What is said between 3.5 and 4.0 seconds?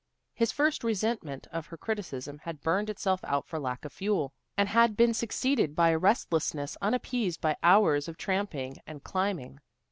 lack of